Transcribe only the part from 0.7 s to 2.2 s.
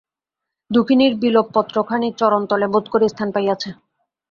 দুখিনীর বিলবপত্রখানি